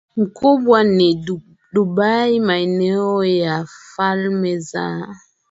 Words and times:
mkubwa 0.17 0.83
ni 0.83 1.25
Dubai 1.73 2.39
Maeneo 2.39 3.25
ya 3.25 3.65
Falme 3.95 4.59
za 4.59 5.07